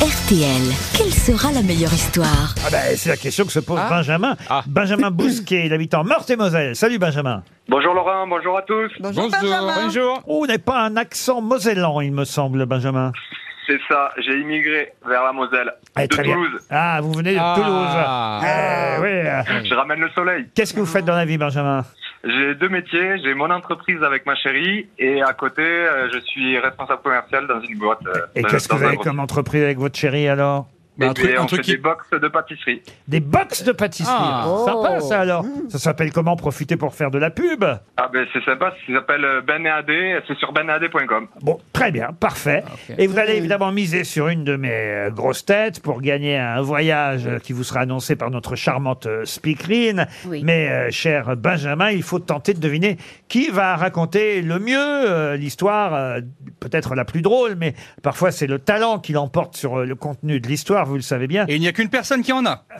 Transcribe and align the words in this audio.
RTL, 0.00 0.62
quelle 0.96 1.10
sera 1.12 1.50
la 1.52 1.62
meilleure 1.62 1.92
histoire 1.92 2.54
Ah 2.66 2.68
ben, 2.70 2.94
c'est 2.96 3.08
la 3.08 3.16
question 3.16 3.44
que 3.46 3.50
se 3.52 3.60
pose 3.60 3.80
Benjamin. 3.88 4.36
Benjamin 4.66 5.10
Bousquet, 5.10 5.64
il 5.66 5.72
habite 5.72 5.94
en 5.94 6.04
Meurthe-et-Moselle. 6.04 6.76
Salut 6.76 6.98
Benjamin. 6.98 7.42
Bonjour 7.68 7.94
Laurent, 7.94 8.26
bonjour 8.26 8.58
à 8.58 8.62
tous. 8.62 8.90
Bonjour, 9.00 9.30
Bonjour. 9.82 10.22
Oh, 10.26 10.40
vous 10.40 10.46
n'avez 10.46 10.58
pas 10.58 10.80
un 10.82 10.96
accent 10.98 11.40
mosellan, 11.40 12.00
il 12.02 12.12
me 12.12 12.24
semble, 12.24 12.66
Benjamin. 12.66 13.10
C'est 13.66 13.80
ça, 13.88 14.10
j'ai 14.18 14.38
immigré 14.38 14.92
vers 15.08 15.24
la 15.24 15.32
Moselle, 15.32 15.72
Eh, 15.98 16.02
de 16.02 16.06
très 16.08 16.22
bien. 16.22 16.34
Toulouse. 16.34 16.60
Ah, 16.70 17.00
vous 17.02 17.12
venez 17.14 17.32
de 17.34 17.38
Ah. 17.40 17.54
Toulouse. 17.56 18.44
Eh, 18.44 19.62
oui. 19.62 19.68
Je 19.68 19.74
ramène 19.74 20.00
le 20.00 20.10
soleil. 20.10 20.46
Qu'est-ce 20.54 20.74
que 20.74 20.80
vous 20.80 20.86
faites 20.86 21.06
dans 21.06 21.16
la 21.16 21.24
vie, 21.24 21.38
Benjamin? 21.38 21.84
J'ai 22.26 22.54
deux 22.56 22.68
métiers, 22.68 23.18
j'ai 23.22 23.34
mon 23.34 23.50
entreprise 23.50 24.02
avec 24.02 24.26
ma 24.26 24.34
chérie 24.34 24.88
et 24.98 25.22
à 25.22 25.32
côté, 25.32 25.62
euh, 25.62 26.08
je 26.12 26.18
suis 26.20 26.58
responsable 26.58 27.02
commercial 27.02 27.46
dans 27.46 27.60
une 27.60 27.78
boîte. 27.78 28.00
euh, 28.06 28.20
Et 28.34 28.42
qu'est-ce 28.42 28.68
que 28.68 28.74
vous 28.74 28.82
avez 28.84 28.96
comme 28.96 29.20
entreprise 29.20 29.62
avec 29.62 29.78
votre 29.78 29.96
chérie 29.96 30.28
alors? 30.28 30.66
Bah, 30.98 31.08
un 31.10 31.12
truc- 31.14 31.26
bien, 31.30 31.40
un 31.40 31.42
on 31.44 31.46
truc 31.46 31.58
fait 31.58 31.64
qui- 31.64 31.70
des 31.72 31.76
box 31.76 32.08
de 32.10 32.28
pâtisserie. 32.28 32.82
Des 33.08 33.20
box 33.20 33.64
de 33.64 33.72
pâtisserie. 33.72 34.14
Ah. 34.16 34.46
Sympa 34.66 35.00
ça 35.00 35.20
alors. 35.20 35.44
Ça 35.68 35.78
s'appelle 35.78 36.12
comment 36.12 36.36
profiter 36.36 36.76
pour 36.76 36.94
faire 36.94 37.10
de 37.10 37.18
la 37.18 37.30
pub? 37.30 37.64
Ah 37.64 38.08
ben 38.12 38.26
c'est 38.32 38.42
sympa, 38.44 38.72
ça 38.86 38.94
s'appelle 38.94 39.24
euh, 39.24 39.40
Ben 39.42 39.64
et 39.66 39.68
AD, 39.68 39.90
c'est 40.26 40.36
sur 40.38 40.52
benad.com. 40.52 41.28
Bon, 41.42 41.58
très 41.72 41.90
bien, 41.92 42.10
parfait. 42.18 42.64
Et 42.98 43.06
vous 43.06 43.18
allez 43.18 43.34
évidemment 43.36 43.72
miser 43.72 44.04
sur 44.04 44.28
une 44.28 44.44
de 44.44 44.56
mes 44.56 44.70
euh, 44.72 45.10
grosses 45.10 45.44
têtes 45.44 45.80
pour 45.80 46.00
gagner 46.00 46.36
un 46.38 46.60
voyage 46.62 47.26
euh, 47.26 47.38
qui 47.38 47.52
vous 47.52 47.64
sera 47.64 47.80
annoncé 47.80 48.16
par 48.16 48.30
notre 48.30 48.56
charmante 48.56 49.06
euh, 49.06 49.24
speakerine. 49.24 50.06
Oui. 50.26 50.42
Mais, 50.44 50.68
euh, 50.70 50.88
cher 50.90 51.36
Benjamin, 51.36 51.90
il 51.90 52.02
faut 52.02 52.18
tenter 52.18 52.54
de 52.54 52.60
deviner 52.60 52.96
qui 53.28 53.50
va 53.50 53.76
raconter 53.76 54.40
le 54.42 54.58
mieux 54.58 54.76
euh, 54.78 55.36
l'histoire, 55.36 55.94
euh, 55.94 56.20
peut-être 56.60 56.94
la 56.94 57.04
plus 57.04 57.22
drôle, 57.22 57.54
mais 57.56 57.74
parfois 58.02 58.30
c'est 58.30 58.46
le 58.46 58.58
talent 58.58 58.98
qui 58.98 59.12
l'emporte 59.12 59.56
sur 59.56 59.80
euh, 59.80 59.84
le 59.84 59.94
contenu 59.94 60.40
de 60.40 60.48
l'histoire, 60.48 60.85
vous 60.86 60.94
le 60.96 61.02
savez 61.02 61.26
bien. 61.26 61.44
Et 61.48 61.56
il 61.56 61.60
n'y 61.60 61.68
a 61.68 61.72
qu'une 61.72 61.88
personne 61.90 62.22
qui 62.22 62.32
en 62.32 62.44
a. 62.46 62.64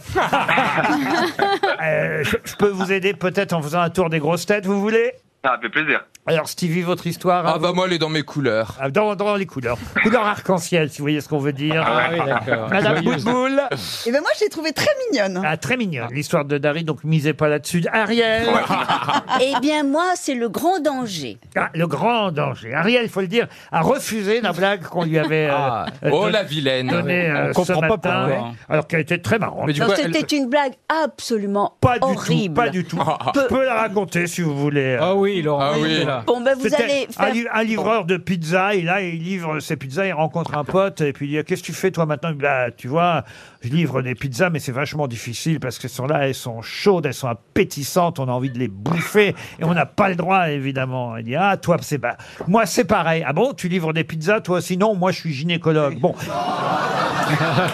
Euh, 1.82 2.24
je, 2.24 2.36
je 2.44 2.56
peux 2.56 2.68
vous 2.68 2.90
aider 2.90 3.12
peut-être 3.12 3.52
en 3.52 3.60
faisant 3.62 3.80
un 3.80 3.90
tour 3.90 4.08
des 4.08 4.18
grosses 4.18 4.46
têtes, 4.46 4.66
vous 4.66 4.80
voulez? 4.80 5.12
Ça 5.54 5.58
fait 5.60 5.68
plaisir. 5.68 6.04
Alors 6.28 6.48
Stevie, 6.48 6.82
votre 6.82 7.06
histoire 7.06 7.44
Ah 7.46 7.54
à 7.54 7.58
bah 7.60 7.70
moi, 7.72 7.86
elle 7.86 7.92
est 7.92 7.98
dans 7.98 8.08
mes 8.08 8.24
couleurs. 8.24 8.74
Ah, 8.80 8.90
dans, 8.90 9.14
dans 9.14 9.36
les 9.36 9.46
couleurs. 9.46 9.78
Couleur 10.02 10.26
arc-en-ciel, 10.26 10.90
si 10.90 10.98
vous 10.98 11.04
voyez 11.04 11.20
ce 11.20 11.28
qu'on 11.28 11.38
veut 11.38 11.52
dire. 11.52 11.84
Ah 11.86 12.08
oui, 12.10 12.18
d'accord. 12.26 12.68
Madame 12.68 13.00
Boutboul 13.04 13.62
Et 14.06 14.10
ben 14.10 14.20
moi, 14.20 14.30
je 14.36 14.42
l'ai 14.44 14.50
trouvé 14.50 14.72
très 14.72 14.90
mignonne. 15.08 15.40
Ah, 15.46 15.56
très 15.56 15.76
mignonne, 15.76 16.08
l'histoire 16.12 16.44
de 16.44 16.58
Dari, 16.58 16.82
donc 16.82 17.04
misez 17.04 17.32
pas 17.32 17.48
là-dessus. 17.48 17.84
Ariel 17.92 18.48
Eh 19.40 19.52
bien, 19.60 19.84
moi, 19.84 20.12
c'est 20.16 20.34
le 20.34 20.48
grand 20.48 20.80
danger. 20.80 21.38
Ah, 21.54 21.68
Le 21.74 21.86
grand 21.86 22.32
danger. 22.32 22.74
Ariel, 22.74 23.02
il 23.04 23.08
faut 23.08 23.20
le 23.20 23.28
dire, 23.28 23.46
a 23.70 23.82
refusé 23.82 24.40
la 24.40 24.52
blague 24.52 24.82
qu'on 24.82 25.04
lui 25.04 25.18
avait 25.20 25.46
euh, 25.46 25.54
Ah. 25.56 25.86
euh, 26.04 26.10
Oh 26.12 26.24
don- 26.24 26.32
la 26.32 26.42
vilaine. 26.42 26.88
donnée 26.88 27.30
euh, 27.30 27.50
On 27.50 27.52
comprend 27.52 27.80
pas 27.82 27.88
matin, 27.88 28.26
pourquoi. 28.28 28.52
alors 28.68 28.86
qu'elle 28.88 29.00
était 29.00 29.18
très 29.18 29.38
marrante. 29.38 29.64
Mais 29.68 29.72
du 29.74 29.80
Non, 29.80 29.86
coup, 29.86 29.92
elle- 29.96 30.12
c'était 30.12 30.36
une 30.36 30.48
blague 30.48 30.72
absolument 31.04 31.76
Pas 31.80 31.98
du 32.00 32.04
horrible. 32.04 32.54
tout, 32.54 32.60
pas 32.60 32.68
du 32.68 32.84
tout. 32.84 32.98
Ah, 33.00 33.32
Je 33.34 33.40
peux 33.42 33.64
la 33.64 33.74
raconter 33.74 34.26
si 34.26 34.40
vous 34.42 34.56
voulez. 34.58 34.98
Ah 35.00 35.14
oui, 35.14 35.35
Laurent. 35.42 35.60
Ah 35.62 35.72
oui. 35.80 36.04
Bon, 36.26 36.40
ben, 36.40 36.54
vous 36.54 36.62
C'était 36.62 36.82
allez 36.82 37.06
un, 37.18 37.24
faire... 37.24 37.32
li- 37.34 37.46
un 37.52 37.62
livreur 37.62 38.04
de 38.04 38.16
pizza, 38.16 38.74
et 38.74 38.82
là, 38.82 39.00
il 39.02 39.22
livre 39.22 39.60
ses 39.60 39.76
pizzas, 39.76 40.06
il 40.06 40.12
rencontre 40.12 40.56
un 40.56 40.64
pote, 40.64 41.00
et 41.00 41.12
puis 41.12 41.26
il 41.26 41.36
dit 41.38 41.44
Qu'est-ce 41.44 41.62
que 41.62 41.66
tu 41.66 41.72
fais, 41.72 41.90
toi, 41.90 42.06
maintenant? 42.06 42.32
Bah, 42.34 42.70
tu 42.76 42.88
vois, 42.88 43.24
je 43.62 43.68
livre 43.68 44.02
des 44.02 44.14
pizzas, 44.14 44.50
mais 44.50 44.58
c'est 44.58 44.72
vachement 44.72 45.06
difficile 45.08 45.60
parce 45.60 45.78
qu'elles 45.78 45.90
sont 45.90 46.06
là, 46.06 46.26
elles 46.28 46.34
sont 46.34 46.62
chaudes, 46.62 47.06
elles 47.06 47.14
sont 47.14 47.28
appétissantes, 47.28 48.18
on 48.18 48.28
a 48.28 48.32
envie 48.32 48.50
de 48.50 48.58
les 48.58 48.68
bouffer, 48.68 49.34
et 49.58 49.64
on 49.64 49.74
n'a 49.74 49.86
pas 49.86 50.08
le 50.08 50.16
droit, 50.16 50.48
évidemment. 50.50 51.16
Il 51.16 51.24
dit 51.24 51.36
Ah, 51.36 51.56
toi, 51.56 51.76
c'est 51.80 51.98
bah, 51.98 52.16
moi, 52.46 52.66
c'est 52.66 52.84
pareil. 52.84 53.24
Ah 53.26 53.32
bon, 53.32 53.52
tu 53.54 53.68
livres 53.68 53.92
des 53.92 54.04
pizzas, 54.04 54.40
toi 54.40 54.58
aussi? 54.58 54.76
Non, 54.76 54.94
moi, 54.94 55.12
je 55.12 55.18
suis 55.20 55.32
gynécologue. 55.32 55.98
Bon, 56.00 56.14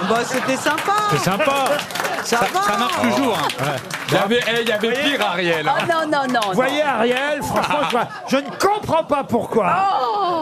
Bah, 0.09 0.21
c'était 0.25 0.57
sympa. 0.57 0.93
C'est 1.11 1.19
sympa. 1.19 1.65
Ça, 2.25 2.39
Ça, 2.39 2.47
va. 2.53 2.63
ça 2.63 2.77
marche 2.79 3.01
toujours. 3.01 3.37
hein. 3.39 3.65
Il 4.09 4.15
y 4.15 4.17
avait, 4.17 4.41
eh, 4.47 4.63
il 4.63 4.69
y 4.69 4.73
avait 4.73 4.93
pire, 4.93 5.27
Ariel. 5.27 5.67
Oh, 5.69 5.83
non, 5.91 6.07
non, 6.11 6.27
non. 6.33 6.41
vous 6.49 6.55
voyez, 6.55 6.83
Ariel, 6.83 7.43
franchement, 7.43 7.77
je, 8.29 8.37
je 8.37 8.43
ne 8.43 8.51
comprends 8.59 9.05
pas 9.05 9.25
pourquoi 9.25 9.75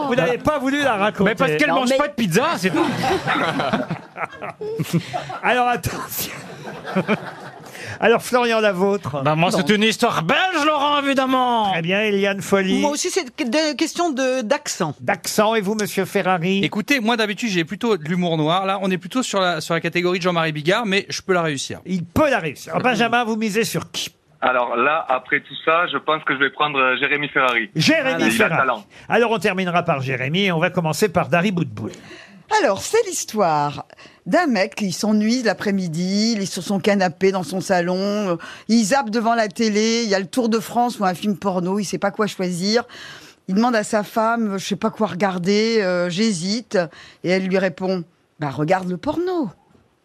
vous 0.07 0.15
n'avez 0.15 0.37
pas 0.37 0.59
voulu 0.59 0.81
la 0.83 0.95
raconter. 0.95 1.23
Mais 1.31 1.35
parce 1.35 1.51
qu'elle 1.57 1.69
Non, 1.69 1.75
mange 1.75 1.89
mais- 1.89 1.97
pas 1.97 2.07
de 2.07 2.13
pizza, 2.13 2.43
c'est 2.57 2.69
tout. 2.69 2.85
Alors, 5.43 5.67
attention. 5.67 6.31
Alors, 7.99 8.21
Florian, 8.21 8.59
la 8.59 8.71
vôtre. 8.71 9.21
Bah 9.23 9.35
moi, 9.35 9.51
c'est 9.51 9.69
une 9.69 9.83
histoire 9.83 10.23
belge, 10.23 10.65
Laurent, 10.65 11.01
évidemment. 11.03 11.73
Eh 11.77 11.81
bien, 11.81 12.01
Eliane 12.01 12.41
Folly. 12.41 12.79
Moi 12.81 12.91
aussi, 12.91 13.09
c'est 13.09 13.25
une 13.39 13.75
question 13.75 14.11
de- 14.11 14.41
d'accent. 14.41 14.95
D'accent, 14.99 15.55
et 15.55 15.61
vous, 15.61 15.75
monsieur 15.75 16.05
Ferrari? 16.05 16.63
Écoutez, 16.63 16.99
moi 16.99 17.17
d'habitude 17.17 17.49
j'ai 17.49 17.63
plutôt 17.65 17.97
de 17.97 18.03
l'humour 18.03 18.37
noir. 18.37 18.65
Là, 18.65 18.79
on 18.81 18.89
est 18.91 18.97
plutôt 18.97 19.23
sur 19.23 19.39
la 19.41 19.61
sur 19.61 19.73
la 19.73 19.81
catégorie 19.81 20.19
de 20.19 20.23
Jean-Marie 20.23 20.51
Bigard, 20.51 20.85
mais 20.85 21.05
je 21.09 21.21
peux 21.21 21.33
la 21.33 21.41
réussir. 21.41 21.79
Il 21.85 22.03
peut 22.05 22.29
la 22.29 22.39
réussir. 22.39 22.73
Alors, 22.73 22.83
Benjamin, 22.91 23.23
vous 23.23 23.35
misez 23.35 23.63
sur 23.65 23.91
qui? 23.91 24.09
Alors 24.41 24.75
là, 24.75 25.05
après 25.09 25.39
tout 25.41 25.55
ça, 25.65 25.85
je 25.91 25.97
pense 25.97 26.23
que 26.23 26.33
je 26.33 26.39
vais 26.39 26.49
prendre 26.49 26.79
euh, 26.79 26.97
Jérémy 26.97 27.27
Ferrari. 27.29 27.69
Jérémy 27.75 28.23
Il 28.23 28.27
a 28.27 28.31
Ferrari. 28.31 28.57
talent. 28.61 28.85
Alors, 29.09 29.31
on 29.31 29.39
terminera 29.39 29.83
par 29.83 30.01
Jérémy 30.01 30.45
et 30.45 30.51
on 30.51 30.59
va 30.59 30.69
commencer 30.71 31.09
par 31.09 31.27
Dari 31.29 31.51
Boudboul. 31.51 31.91
Alors, 32.59 32.81
c'est 32.81 33.01
l'histoire 33.07 33.85
d'un 34.25 34.45
mec 34.45 34.75
qui 34.75 34.91
s'ennuie 34.91 35.41
l'après-midi, 35.41 36.33
il 36.35 36.41
est 36.41 36.45
sur 36.45 36.61
son 36.61 36.79
canapé 36.79 37.31
dans 37.31 37.43
son 37.43 37.61
salon, 37.61 37.95
euh, 37.97 38.35
il 38.67 38.83
zappe 38.83 39.09
devant 39.09 39.35
la 39.35 39.47
télé, 39.47 40.03
il 40.03 40.09
y 40.09 40.15
a 40.15 40.19
le 40.19 40.27
Tour 40.27 40.49
de 40.49 40.59
France 40.59 40.99
ou 40.99 41.05
un 41.05 41.13
film 41.13 41.37
porno, 41.37 41.79
il 41.79 41.85
sait 41.85 41.97
pas 41.97 42.11
quoi 42.11 42.27
choisir. 42.27 42.83
Il 43.47 43.55
demande 43.55 43.75
à 43.75 43.83
sa 43.83 44.03
femme, 44.03 44.57
je 44.57 44.65
sais 44.65 44.75
pas 44.75 44.91
quoi 44.91 45.07
regarder, 45.07 45.81
euh, 45.81 46.09
j'hésite, 46.09 46.77
et 47.23 47.29
elle 47.29 47.47
lui 47.47 47.57
répond, 47.57 48.03
bah 48.39 48.49
regarde 48.49 48.89
le 48.89 48.97
porno. 48.97 49.49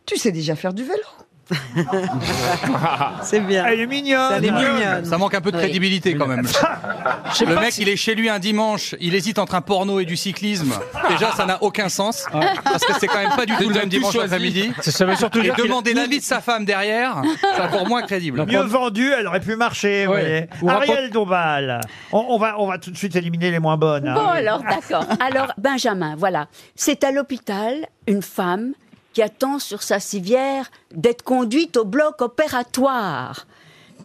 Tu 0.07 0.17
sais 0.17 0.33
déjà 0.33 0.57
faire 0.57 0.73
du 0.73 0.85
vélo. 0.85 1.05
c'est 3.23 3.41
bien. 3.41 3.65
Elle 3.67 3.81
est 3.81 3.87
mignonne. 3.87 4.33
Elle 4.37 4.45
est 4.47 4.51
mignonne. 4.51 5.05
Ça 5.05 5.19
manque 5.19 5.35
un 5.35 5.41
peu 5.41 5.51
de 5.53 5.57
Oui. 5.57 5.63
crédibilité 5.63 6.15
quand 6.17 6.27
même. 6.27 6.47
Le 7.41 7.55
mec, 7.61 7.79
il 7.79 7.89
est 7.89 7.97
chez 7.97 8.15
lui 8.15 8.29
un 8.29 8.39
dimanche, 8.39 8.95
il 9.01 9.15
hésite 9.15 9.39
entre 9.39 9.55
un 9.55 9.61
porno 9.61 10.01
et 10.01 10.05
du 10.05 10.17
cyclisme. 10.17 10.73
Déjà, 11.09 11.33
ça 11.33 11.47
n'a 11.47 11.63
aucun 11.63 11.89
sens 11.89 12.27
parce 12.65 12.85
que 12.85 12.93
c'est 12.99 13.07
quand 13.07 13.19
même 13.19 13.35
pas 13.37 13.47
du 13.47 13.55
tout 13.57 13.69
le 13.69 13.75
même 13.75 13.89
dimanche 13.89 14.17
après-midi. 14.17 14.73
Ça 14.81 15.05
veut 15.05 15.17
surtout 15.17 15.41
Et 15.41 15.51
demander 15.57 15.95
l'avis 15.95 16.19
de 16.19 16.25
sa 16.25 16.41
femme 16.41 16.65
derrière, 16.65 17.23
c'est 17.55 17.63
encore 17.63 17.87
moins 17.87 18.03
crédible. 18.03 18.45
Mieux 18.47 18.63
vendue, 18.63 19.13
elle 19.17 19.27
aurait 19.27 19.41
pu 19.41 19.57
marcher. 19.57 20.07
vous 20.07 20.13
voyez. 20.13 20.49
Ou 20.63 20.71
Ariel 20.71 21.11
Dombal. 21.11 21.81
On, 22.13 22.25
on 22.29 22.39
va, 22.39 22.57
on 22.59 22.67
va 22.67 22.79
tout 22.79 22.91
de 22.91 22.97
suite 22.97 23.15
éliminer 23.17 23.51
les 23.51 23.59
moins 23.59 23.77
bonnes. 23.77 24.09
hein. 24.09 24.15
Bon, 24.15 24.27
alors, 24.29 24.63
d'accord. 24.63 25.05
Alors, 25.21 25.53
Benjamin, 25.59 26.15
voilà. 26.17 26.49
C'est 26.75 27.05
à 27.05 27.13
l'hôpital 27.13 27.87
une 28.07 28.23
femme 28.23 28.73
qui 29.17 29.23
attend 29.23 29.59
sur 29.59 29.83
sa 29.83 29.99
civière 29.99 30.71
d'être 30.95 31.23
conduite 31.23 31.79
au 31.79 31.87
bloc 31.87 32.21
opératoire. 32.21 33.47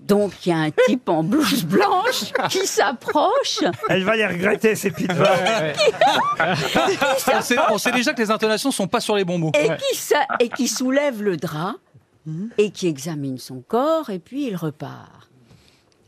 Donc, 0.03 0.45
il 0.45 0.49
y 0.49 0.51
a 0.53 0.57
un 0.59 0.71
type 0.71 1.09
en 1.09 1.21
blouse 1.21 1.65
blanche 1.65 2.31
qui 2.49 2.65
s'approche. 2.65 3.59
Elle 3.89 4.05
va 4.05 4.15
les 4.15 4.25
regretter, 4.25 4.73
ces. 4.73 4.89
On 6.39 7.41
sait, 7.41 7.55
on 7.71 7.77
sait 7.77 7.91
déjà 7.91 8.13
que 8.13 8.21
les 8.21 8.31
intonations 8.31 8.71
sont 8.71 8.87
pas 8.87 9.01
sur 9.01 9.17
les 9.17 9.25
bons 9.25 9.37
mots. 9.37 9.51
et 9.53 9.67
qui, 9.75 9.97
sa- 9.97 10.25
et 10.39 10.47
qui 10.47 10.69
soulève 10.69 11.21
le 11.21 11.35
drap 11.35 11.75
et 12.57 12.71
qui 12.71 12.87
examine 12.87 13.37
son 13.37 13.61
corps 13.67 14.09
et 14.11 14.19
puis 14.19 14.47
il 14.47 14.55
repart. 14.55 15.29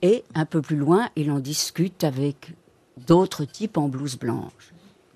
Et 0.01 0.23
un 0.33 0.45
peu 0.45 0.61
plus 0.61 0.77
loin, 0.77 1.09
il 1.17 1.29
en 1.29 1.39
discute 1.39 2.05
avec 2.05 2.53
d'autres 3.05 3.43
types 3.43 3.77
en 3.77 3.89
blouse 3.89 4.15
blanche. 4.17 4.71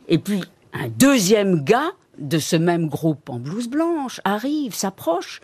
Et 0.09 0.18
puis 0.18 0.44
un 0.79 0.89
deuxième 0.89 1.63
gars 1.63 1.91
de 2.19 2.39
ce 2.39 2.55
même 2.55 2.88
groupe 2.88 3.29
en 3.29 3.39
blouse 3.39 3.67
blanche 3.67 4.21
arrive, 4.23 4.75
s'approche 4.75 5.41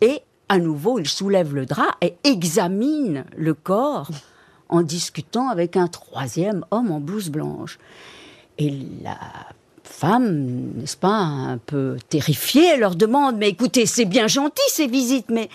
et 0.00 0.20
à 0.48 0.58
nouveau 0.58 0.98
il 0.98 1.08
soulève 1.08 1.54
le 1.54 1.66
drap 1.66 1.96
et 2.00 2.14
examine 2.24 3.24
le 3.36 3.54
corps 3.54 4.10
en 4.68 4.82
discutant 4.82 5.48
avec 5.48 5.76
un 5.76 5.86
troisième 5.86 6.64
homme 6.70 6.90
en 6.90 7.00
blouse 7.00 7.30
blanche. 7.30 7.78
Et 8.58 8.70
la 9.02 9.18
femme, 9.82 10.72
n'est-ce 10.76 10.96
pas, 10.96 11.18
un 11.18 11.58
peu 11.58 11.96
terrifiée, 12.08 12.76
leur 12.76 12.96
demande 12.96 13.36
Mais 13.36 13.50
écoutez, 13.50 13.86
c'est 13.86 14.04
bien 14.04 14.26
gentil 14.26 14.62
ces 14.68 14.86
visites, 14.86 15.30
mais 15.30 15.48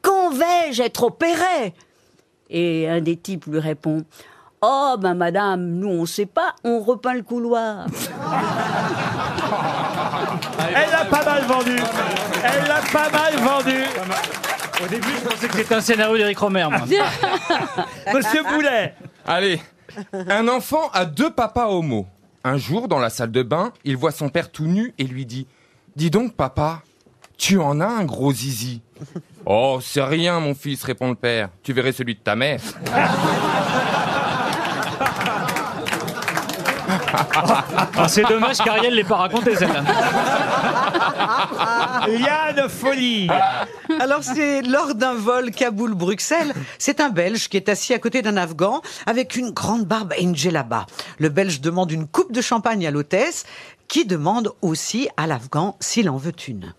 quand 0.00 0.30
vais-je 0.30 0.82
être 0.82 1.04
opérée? 1.04 1.74
Et 2.50 2.88
un 2.88 3.00
des 3.00 3.16
types 3.16 3.46
lui 3.46 3.58
répond 3.58 4.04
Oh, 4.64 4.94
ben 4.96 5.14
madame, 5.14 5.60
nous 5.70 5.88
on 5.88 6.06
sait 6.06 6.26
pas, 6.26 6.54
on 6.62 6.78
repeint 6.78 7.14
le 7.14 7.22
couloir. 7.22 7.86
Elle 10.74 10.94
a 10.94 11.04
pas 11.04 11.24
mal 11.24 11.44
vendu. 11.46 11.76
Elle 12.44 12.70
a 12.70 12.80
pas 12.92 13.10
mal 13.10 13.34
vendu. 13.38 13.82
Au 14.82 14.86
début, 14.86 15.08
je 15.20 15.28
pensais 15.28 15.48
que 15.48 15.56
c'était 15.56 15.74
un 15.74 15.80
scénario 15.80 16.16
d'Éric 16.16 16.38
Romer. 16.38 16.66
moi. 16.70 16.82
Monsieur 18.14 18.44
Boulet. 18.44 18.94
Allez, 19.26 19.60
un 20.12 20.46
enfant 20.46 20.90
a 20.92 21.06
deux 21.06 21.30
papas 21.32 21.66
homo. 21.66 22.06
Un 22.44 22.56
jour, 22.56 22.86
dans 22.86 23.00
la 23.00 23.10
salle 23.10 23.32
de 23.32 23.42
bain, 23.42 23.72
il 23.84 23.96
voit 23.96 24.12
son 24.12 24.28
père 24.28 24.52
tout 24.52 24.66
nu 24.66 24.94
et 24.98 25.04
lui 25.04 25.26
dit 25.26 25.48
Dis 25.96 26.10
donc, 26.10 26.34
papa, 26.34 26.82
tu 27.36 27.58
en 27.58 27.80
as 27.80 27.86
un 27.86 28.04
gros 28.04 28.32
zizi. 28.32 28.80
Oh, 29.44 29.80
c'est 29.82 30.02
rien, 30.02 30.38
mon 30.38 30.54
fils, 30.54 30.84
répond 30.84 31.08
le 31.08 31.16
père. 31.16 31.48
Tu 31.64 31.72
verrais 31.72 31.90
celui 31.92 32.14
de 32.14 32.20
ta 32.20 32.36
mère. 32.36 32.60
Ah, 37.94 38.08
c'est 38.08 38.22
dommage 38.22 38.58
qu'Ariel 38.58 38.94
l'ait 38.94 39.04
pas 39.04 39.16
raconté 39.16 39.54
celle-là. 39.54 39.84
Liane 42.08 42.68
Folie. 42.68 43.28
Alors 44.00 44.22
c'est 44.22 44.62
lors 44.62 44.94
d'un 44.94 45.14
vol 45.14 45.50
Kaboul-Bruxelles, 45.50 46.52
c'est 46.78 47.00
un 47.00 47.10
Belge 47.10 47.48
qui 47.48 47.56
est 47.56 47.68
assis 47.68 47.94
à 47.94 47.98
côté 47.98 48.22
d'un 48.22 48.36
Afghan 48.36 48.82
avec 49.06 49.36
une 49.36 49.50
grande 49.50 49.84
barbe 49.84 50.14
et 50.16 50.22
une 50.22 50.34
djellaba. 50.34 50.86
Le 51.18 51.28
Belge 51.28 51.60
demande 51.60 51.92
une 51.92 52.08
coupe 52.08 52.32
de 52.32 52.40
champagne 52.40 52.86
à 52.86 52.90
l'hôtesse 52.90 53.44
qui 53.88 54.04
demande 54.04 54.52
aussi 54.62 55.08
à 55.16 55.26
l'Afghan 55.26 55.76
s'il 55.80 56.08
en 56.08 56.16
veut 56.16 56.32
une. 56.48 56.74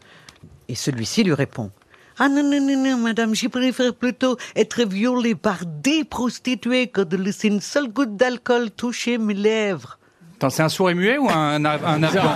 Et 0.68 0.76
celui-ci 0.76 1.24
lui 1.24 1.34
répond 1.34 1.72
ah 2.20 2.30
non, 2.30 2.44
non, 2.44 2.62
non, 2.62 2.78
non, 2.78 2.98
madame, 2.98 3.34
je 3.34 3.48
préfère 3.48 3.96
plutôt 3.96 4.38
être 4.56 4.84
violée 4.84 5.34
par 5.34 5.66
des 5.66 6.04
prostituées 6.04 6.86
que 6.86 7.02
de 7.02 7.18
laisser 7.18 7.48
une 7.48 7.60
seule 7.60 7.88
goutte 7.88 8.16
d'alcool 8.16 8.70
toucher 8.70 9.18
mes 9.18 9.34
lèvres. 9.34 9.98
Attends, 10.38 10.50
c'est 10.50 10.64
un 10.64 10.70
sourd 10.70 10.90
et 10.90 10.94
muet 10.94 11.18
ou 11.18 11.30
un, 11.30 11.64
un 11.64 12.04
afghan 12.04 12.34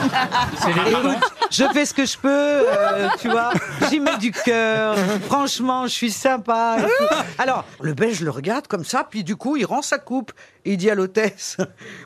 C'est 0.61 0.67
les 0.73 0.91
deux, 0.91 1.03
non 1.03 1.11
Écoute, 1.11 1.31
je 1.51 1.63
fais 1.73 1.85
ce 1.85 1.93
que 1.93 2.05
je 2.05 2.17
peux, 2.17 2.29
euh, 2.29 3.09
tu 3.19 3.27
vois. 3.29 3.51
J'y 3.89 3.99
mets 3.99 4.17
du 4.17 4.31
cœur. 4.31 4.95
Franchement, 5.25 5.87
je 5.87 5.91
suis 5.93 6.11
sympa. 6.11 6.77
et 6.79 6.83
tout. 6.83 7.15
Alors, 7.37 7.65
le 7.81 7.93
Belge 7.93 8.21
le 8.21 8.29
regarde 8.31 8.67
comme 8.67 8.85
ça, 8.85 9.05
puis 9.09 9.23
du 9.23 9.35
coup, 9.35 9.57
il 9.57 9.65
rend 9.65 9.81
sa 9.81 9.97
coupe. 9.97 10.31
Et 10.63 10.73
il 10.73 10.77
dit 10.77 10.89
à 10.89 10.95
l'hôtesse, 10.95 11.57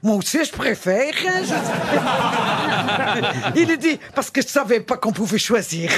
moi 0.03 0.15
aussi, 0.15 0.43
je 0.45 0.51
préfère. 0.51 1.13
hein, 1.27 1.41
je- 3.55 3.59
il 3.61 3.67
lui 3.67 3.77
dit, 3.77 3.99
parce 4.15 4.29
que 4.31 4.41
je 4.41 4.47
savais 4.47 4.79
pas 4.79 4.97
qu'on 4.97 5.11
pouvait 5.11 5.37
choisir. 5.39 5.91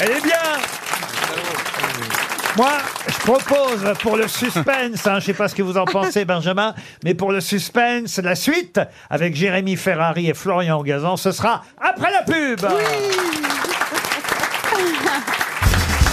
Elle 0.00 0.10
est 0.10 0.20
bien 0.22 0.36
Moi, 2.56 2.70
propose 3.24 3.94
pour 4.02 4.16
le 4.18 4.28
suspense, 4.28 5.06
hein, 5.06 5.18
je 5.18 5.24
sais 5.26 5.32
pas 5.32 5.48
ce 5.48 5.54
que 5.54 5.62
vous 5.62 5.78
en 5.78 5.86
pensez 5.86 6.26
Benjamin, 6.26 6.74
mais 7.04 7.14
pour 7.14 7.32
le 7.32 7.40
suspense, 7.40 8.18
la 8.18 8.34
suite 8.34 8.78
avec 9.08 9.34
Jérémy 9.34 9.76
Ferrari 9.76 10.28
et 10.28 10.34
Florian 10.34 10.82
Gazan, 10.82 11.16
ce 11.16 11.32
sera 11.32 11.64
après 11.80 12.10
la 12.10 12.22
pub. 12.22 12.60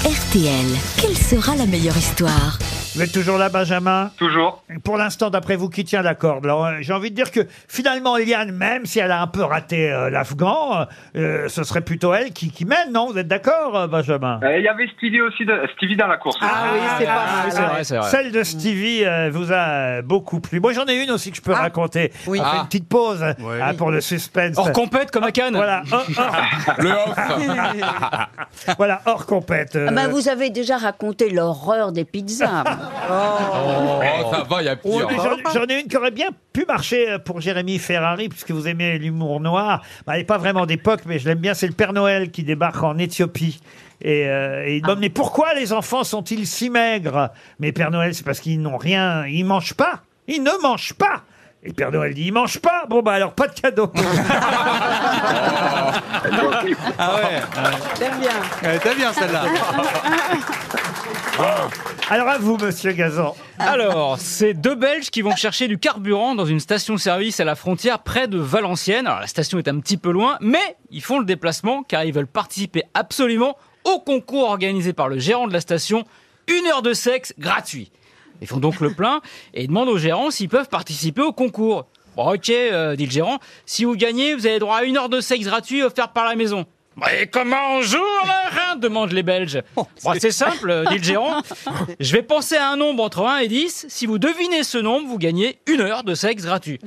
RTL, 0.06 0.66
quelle 1.02 1.18
sera 1.18 1.56
la 1.58 1.66
meilleure 1.66 1.98
histoire? 1.98 2.58
Vous 2.94 3.02
êtes 3.02 3.14
toujours 3.14 3.38
là 3.38 3.48
Benjamin 3.48 4.12
Toujours. 4.18 4.64
Pour 4.84 4.98
l'instant, 4.98 5.30
d'après 5.30 5.56
vous, 5.56 5.70
qui 5.70 5.86
tient 5.86 6.02
la 6.02 6.14
corde 6.14 6.46
euh, 6.46 6.78
J'ai 6.82 6.92
envie 6.92 7.10
de 7.10 7.16
dire 7.16 7.32
que 7.32 7.48
finalement, 7.70 8.18
Eliane, 8.18 8.52
même 8.52 8.86
si 8.86 9.00
elle 9.00 9.12
a 9.12 9.22
un 9.22 9.28
peu 9.28 9.44
raté 9.44 9.90
euh, 9.90 10.10
l'Afghan, 10.10 10.88
euh, 11.16 11.48
ce 11.48 11.64
serait 11.64 11.80
plutôt 11.82 12.14
elle 12.14 12.34
qui, 12.34 12.52
qui 12.52 12.66
mène, 12.66 12.92
non 12.92 13.10
Vous 13.10 13.18
êtes 13.18 13.30
d'accord, 13.30 13.78
euh, 13.78 13.88
Benjamin 13.88 14.42
Euh, 14.44 14.58
Il 14.58 14.64
y 14.66 14.68
avait 14.68 14.88
Stevie 14.98 15.22
aussi, 15.22 15.46
de, 15.46 15.54
Stevie 15.78 15.96
dans 15.96 16.08
la 16.08 16.18
course. 16.18 16.36
Ah 16.42 16.66
oui, 16.74 16.80
c'est 17.00 17.06
pas 17.06 17.12
Ah, 17.14 17.44
mal. 17.44 17.52
C'est 17.52 17.62
vrai, 17.62 17.84
c'est 17.86 17.98
vrai. 17.98 18.10
Celle 18.10 18.32
de 18.34 18.44
Stevie 18.44 19.06
euh, 19.06 19.30
vous 19.32 19.54
a 19.54 19.56
euh, 19.56 20.02
beaucoup 20.02 20.42
plu. 20.42 20.60
Moi, 20.60 20.74
j'en 20.74 20.86
ai 20.86 21.02
une 21.02 21.12
aussi 21.12 21.32
que 21.32 21.38
je 21.38 21.42
peux 21.42 21.54
Ah. 21.56 21.62
raconter. 21.62 22.12
Oui. 22.28 22.40
On 22.42 22.44
fait 22.44 22.50
Ah. 22.54 22.60
une 22.62 22.66
petite 22.68 22.90
pause 22.90 23.24
ah, 23.24 23.74
pour 23.78 23.92
le 23.92 24.02
suspense. 24.02 24.58
Hors 24.58 24.74
compète 24.74 25.12
comme 25.12 25.24
à 25.24 25.32
Cannes. 25.32 25.56
Voilà, 25.56 25.84
hors, 25.94 26.06
hors- 26.18 26.76
Le 26.78 26.90
off. 26.90 28.76
voilà, 28.78 29.02
hors 29.06 29.26
compète. 29.26 29.78
euh, 29.78 29.88
Ah 29.90 29.94
ben, 29.94 30.08
vous 30.10 30.28
avez 30.28 30.50
déjà 30.50 30.76
raconté 30.78 31.30
l'horreur 31.30 31.94
des 31.94 32.04
pizzas. 32.04 32.64
Oh, 33.10 34.32
ça 34.32 34.44
va, 34.50 34.62
il 34.62 34.66
y 34.66 34.70
a 34.70 34.76
pire. 34.76 35.08
mais 35.10 35.16
J'en 35.18 35.52
j'en 35.54 35.66
ai 35.66 35.82
une 35.82 35.88
qui 35.88 35.98
aurait 35.98 36.12
bien 36.12 36.30
pu 36.54 36.66
marcher 36.66 37.12
euh, 37.12 37.20
pour 37.20 37.42
Jérémy 37.42 37.80
Ferrari, 37.80 38.30
puisque 38.30 38.52
vous 38.52 38.68
aimez 38.68 38.98
l'humour 38.98 39.40
noir. 39.40 39.82
Bah, 40.06 40.14
elle 40.14 40.20
n'est 40.20 40.26
pas 40.26 40.38
vraiment 40.38 40.66
d'époque, 40.66 41.02
mais 41.06 41.20
je 41.20 41.28
l'aime 41.28 41.40
bien. 41.40 41.54
C'est 41.54 41.68
le 41.68 41.74
Père 41.74 41.94
Noël 41.94 42.32
qui 42.32 42.44
débarque 42.44 42.82
en 42.84 42.98
Éthiopie. 42.98 43.62
Et, 44.02 44.28
euh, 44.28 44.66
et 44.66 44.78
il 44.78 44.82
demande, 44.82 45.00
mais 45.00 45.10
pourquoi 45.10 45.54
les 45.54 45.74
enfants 45.74 46.04
sont-ils 46.04 46.48
si 46.48 46.70
maigres? 46.70 47.30
Mais 47.60 47.72
Père 47.72 47.92
Noël, 47.92 48.16
c'est 48.16 48.26
parce 48.26 48.40
qu'ils 48.40 48.62
n'ont 48.62 48.78
rien, 48.78 49.26
ils 49.28 49.44
mangent 49.44 49.76
pas. 49.76 50.02
Ils 50.28 50.42
ne 50.44 50.62
mangent 50.62 50.94
pas. 50.94 51.21
Et 51.64 51.74
Père 51.74 51.92
Noël 51.92 52.14
dit, 52.16 52.26
ils 52.26 52.32
mangent 52.34 52.60
pas. 52.60 52.86
Bon, 52.90 53.02
bah 53.04 53.14
alors, 53.14 53.34
pas 53.34 53.48
de 53.48 53.54
cadeau. 53.60 53.92
Ah 56.98 57.16
ouais, 57.16 57.42
J'aime 58.00 58.20
bien. 58.20 58.74
était 58.74 58.96
bien 58.96 59.12
celle-là. 59.14 59.44
alors 62.10 62.28
à 62.30 62.38
vous, 62.38 62.58
monsieur 62.58 62.92
Gazan. 62.92 63.36
Alors, 63.60 64.18
c'est 64.20 64.54
deux 64.54 64.76
Belges 64.76 65.10
qui 65.10 65.22
vont 65.22 65.36
chercher 65.36 65.68
du 65.68 65.78
carburant 65.78 66.36
dans 66.36 66.46
une 66.46 66.60
station-service 66.60 67.40
à 67.40 67.44
la 67.44 67.56
frontière 67.56 68.00
près 68.00 68.28
de 68.28 68.38
Valenciennes. 68.38 69.08
Alors, 69.08 69.20
la 69.20 69.28
station 69.28 69.58
est 69.58 69.68
un 69.68 69.80
petit 69.80 69.98
peu 69.98 70.12
loin, 70.12 70.38
mais 70.42 70.78
ils 70.92 71.02
font 71.02 71.20
le 71.20 71.26
déplacement 71.26 71.84
car 71.84 72.04
ils 72.04 72.14
veulent 72.14 72.28
participer 72.28 72.84
absolument 72.94 73.58
au 73.84 74.00
concours 74.00 74.50
organisé 74.50 74.94
par 74.94 75.08
le 75.10 75.20
gérant 75.20 75.48
de 75.48 75.54
la 75.54 75.62
station, 75.62 76.04
une 76.48 76.68
heure 76.68 76.82
de 76.84 76.94
sexe 76.94 77.34
gratuit. 77.40 77.92
Ils 78.42 78.48
font 78.48 78.58
donc 78.58 78.80
le 78.80 78.92
plein 78.94 79.22
et 79.54 79.68
demandent 79.68 79.90
au 79.90 79.98
gérant 79.98 80.32
s'ils 80.32 80.50
peuvent 80.50 80.70
participer 80.70 81.22
au 81.22 81.32
concours. 81.32 81.86
Bon, 82.16 82.34
ok, 82.34 82.50
euh, 82.50 82.96
dit 82.96 83.06
le 83.06 83.12
gérant, 83.12 83.40
si 83.66 83.86
vous 83.86 83.96
gagnez, 83.96 84.36
vous 84.36 84.46
avez 84.46 84.60
droit 84.60 84.78
à 84.78 84.84
une 84.84 84.98
heure 84.98 85.10
de 85.10 85.22
sexe 85.22 85.46
gratuit 85.46 85.82
offerte 85.82 86.14
par 86.14 86.26
la 86.26 86.36
maison. 86.36 86.66
Et 87.18 87.28
comment 87.28 87.78
on 87.78 87.82
joue 87.82 87.98
hein 88.28 88.76
demandent 88.76 89.14
les 89.14 89.24
Belges. 89.24 89.62
Bon, 89.76 89.88
c'est 90.20 90.32
simple, 90.32 90.70
euh, 90.70 90.86
dit 90.86 90.98
le 90.98 91.04
gérant. 91.04 91.42
Je 92.00 92.12
vais 92.12 92.22
penser 92.22 92.58
à 92.58 92.70
un 92.70 92.76
nombre 92.76 93.04
entre 93.04 93.26
1 93.26 93.38
et 93.38 93.48
10. 93.48 93.86
Si 93.88 94.06
vous 94.06 94.20
devinez 94.20 94.64
ce 94.64 94.78
nombre, 94.78 95.08
vous 95.08 95.18
gagnez 95.18 95.60
une 95.68 95.80
heure 95.82 96.04
de 96.04 96.14
sexe 96.16 96.44
gratuit. 96.44 96.80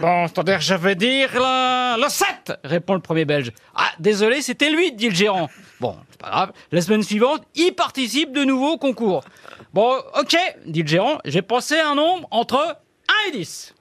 Bon, 0.00 0.26
c'est-à-dire, 0.28 0.60
je 0.60 0.74
vais 0.74 0.94
dire 0.94 1.28
le, 1.34 2.02
le 2.02 2.08
7, 2.08 2.52
répond 2.64 2.94
le 2.94 3.00
premier 3.00 3.26
Belge. 3.26 3.52
Ah, 3.74 3.90
désolé, 3.98 4.40
c'était 4.40 4.70
lui, 4.70 4.92
dit 4.92 5.10
le 5.10 5.14
gérant. 5.14 5.50
Bon, 5.80 5.96
c'est 6.10 6.20
pas 6.20 6.30
grave. 6.30 6.52
La 6.72 6.80
semaine 6.80 7.02
suivante, 7.02 7.42
il 7.54 7.72
participe 7.72 8.32
de 8.32 8.44
nouveau 8.44 8.72
au 8.72 8.78
concours. 8.78 9.24
Bon, 9.72 9.96
ok, 10.18 10.36
dit 10.66 10.82
le 10.82 10.88
gérant, 10.88 11.18
j'ai 11.24 11.42
pensé 11.42 11.76
à 11.78 11.90
un 11.90 11.94
nombre 11.94 12.28
entre 12.30 12.78
1 13.26 13.28
et 13.28 13.38
10. 13.38 13.74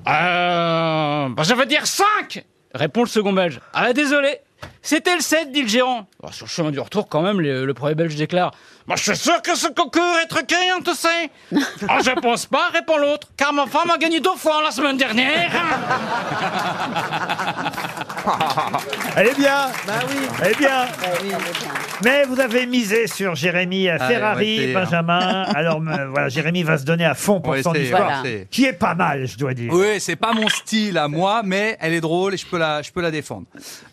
Euh, 0.00 1.28
bah, 1.28 1.42
je 1.42 1.54
vais 1.54 1.66
dire 1.66 1.86
5 1.86 2.44
Répond 2.74 3.02
le 3.02 3.08
second 3.08 3.32
belge. 3.32 3.60
Ah, 3.72 3.92
désolé. 3.92 4.38
C'était 4.82 5.14
le 5.14 5.20
7, 5.22 5.52
dit 5.52 5.62
le 5.62 5.68
gérant. 5.68 6.06
Bon, 6.22 6.30
sur 6.30 6.44
le 6.46 6.50
chemin 6.50 6.70
du 6.70 6.78
retour, 6.80 7.08
quand 7.08 7.22
même, 7.22 7.40
le, 7.40 7.64
le 7.66 7.74
premier 7.74 7.94
belge 7.94 8.14
déclare. 8.16 8.50
Moi, 8.86 8.96
je 8.96 9.02
suis 9.04 9.16
sûr 9.16 9.40
que 9.42 9.54
ce 9.56 9.68
concours 9.68 10.02
est 10.22 10.26
truqué, 10.26 10.56
on 10.78 10.82
te 10.82 10.94
sait. 10.94 11.30
Ah, 11.88 11.98
je 12.04 12.10
pense 12.20 12.46
pas, 12.46 12.68
répond 12.72 12.96
l'autre. 12.98 13.28
Car 13.36 13.52
ma 13.52 13.66
femme 13.66 13.90
a 13.90 13.98
gagné 13.98 14.20
deux 14.20 14.34
fois 14.36 14.62
la 14.62 14.70
semaine 14.70 14.96
dernière. 14.96 15.50
Elle 19.16 19.28
est 19.28 19.38
bien. 19.38 19.68
Bah 19.86 19.92
oui. 20.08 20.16
Elle 20.42 20.52
est 20.52 20.58
bien. 20.58 20.86
Bah 21.00 21.08
oui. 21.22 21.30
Mais 22.02 22.24
vous 22.24 22.40
avez 22.40 22.66
misé 22.66 23.06
sur 23.06 23.34
Jérémy 23.34 23.88
Ah, 23.88 23.98
Ferrari, 24.08 24.70
hein. 24.74 24.80
Benjamin. 24.80 25.42
Alors 25.54 25.80
me- 25.80 26.06
voilà, 26.06 26.28
Jérémy 26.28 26.62
va 26.62 26.78
se 26.78 26.84
donner 26.84 27.04
à 27.04 27.14
fond 27.14 27.40
pour 27.40 27.52
va 27.54 27.62
son 27.62 27.74
histoire, 27.74 28.24
essayer. 28.24 28.48
qui 28.50 28.64
est 28.64 28.72
pas 28.72 28.94
mal, 28.94 29.26
je 29.26 29.36
dois 29.38 29.54
dire. 29.54 29.72
Oui, 29.72 30.00
c'est 30.00 30.16
pas 30.16 30.32
mon 30.32 30.48
style 30.48 30.98
à 30.98 31.08
moi, 31.08 31.42
mais 31.44 31.76
elle 31.80 31.92
est 31.92 32.00
drôle 32.00 32.34
et 32.34 32.36
je 32.36 32.46
peux 32.46 32.58
la, 32.58 32.82
je 32.82 32.90
peux 32.90 33.02
la 33.02 33.10
défendre. 33.10 33.44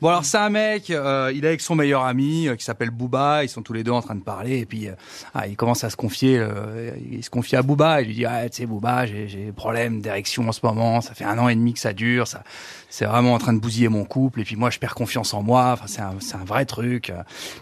Bon, 0.02 0.10
alors 0.10 0.26
c'est 0.26 0.38
un 0.38 0.50
mec, 0.50 0.61
euh, 0.90 1.32
il 1.34 1.44
est 1.44 1.48
avec 1.48 1.62
son 1.62 1.76
meilleur 1.76 2.04
ami 2.04 2.48
euh, 2.48 2.56
qui 2.56 2.64
s'appelle 2.64 2.90
Booba. 2.90 3.44
Ils 3.44 3.50
sont 3.50 3.62
tous 3.62 3.74
les 3.74 3.84
deux 3.84 3.92
en 3.92 4.02
train 4.02 4.16
de 4.16 4.24
parler 4.24 4.60
et 4.60 4.66
puis 4.66 4.88
euh, 4.88 4.94
ah, 5.34 5.48
il 5.48 5.56
commence 5.56 5.84
à 5.84 5.90
se 5.90 5.96
confier. 5.96 6.42
il 7.12 7.24
se 7.24 7.30
confie 7.30 7.56
à 7.56 7.62
Booba. 7.62 8.02
Il 8.02 8.08
lui 8.08 8.16
dit 8.16 8.26
ah, 8.26 8.50
tu 8.50 8.58
sais 8.58 8.66
Booba, 8.66 9.06
j'ai 9.06 9.28
j'ai 9.28 9.46
des 9.46 9.52
problèmes 9.52 10.02
d'érection 10.02 10.48
en 10.48 10.52
ce 10.52 10.60
moment. 10.64 11.02
Ça 11.02 11.14
fait 11.14 11.26
un 11.26 11.38
an 11.38 11.48
et 11.50 11.56
demi 11.56 11.74
que 11.74 11.80
ça 11.80 11.94
dure. 11.94 12.28
Ça, 12.28 12.44
c'est 12.90 13.06
vraiment 13.06 13.34
en 13.34 13.38
train 13.38 13.54
de 13.54 13.60
bousiller 13.60 13.88
mon 13.88 14.04
couple. 14.04 14.42
Et 14.42 14.44
puis 14.44 14.56
moi, 14.56 14.70
je 14.70 14.80
perds 14.80 14.96
confiance 14.96 15.34
en 15.34 15.42
moi. 15.42 15.72
Enfin, 15.74 15.86
c'est 16.20 16.36
un, 16.36 16.44
vrai 16.44 16.66
truc. 16.66 17.12